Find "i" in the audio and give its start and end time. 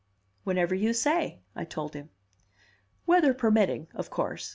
1.55-1.63